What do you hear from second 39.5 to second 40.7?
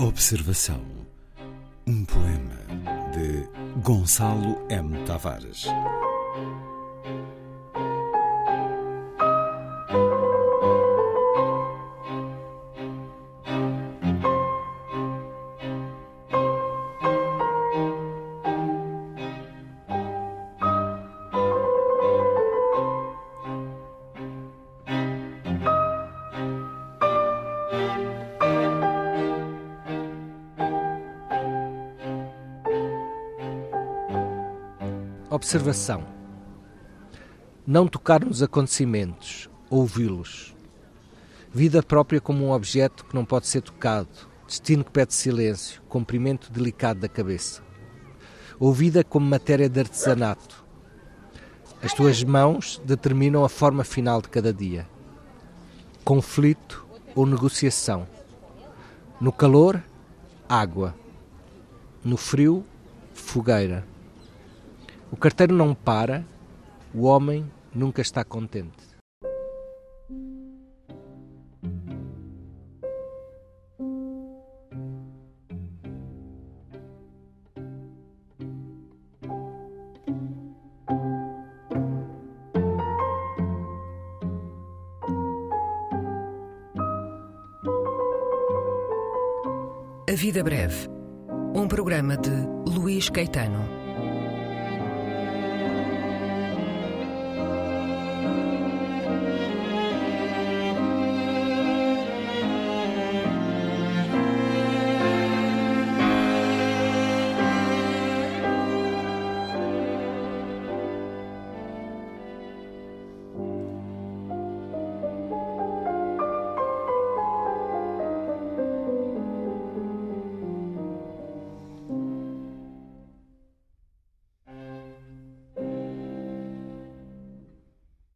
ouvi-los.